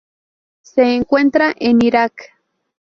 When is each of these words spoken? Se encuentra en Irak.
Se 0.63 0.95
encuentra 0.95 1.53
en 1.59 1.79
Irak. 1.85 2.33